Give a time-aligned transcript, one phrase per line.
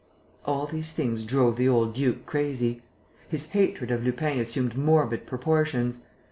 [0.45, 2.81] All these things drove the old duke crazy.
[3.29, 6.01] His hatred of Lupin assumed morbid proportions.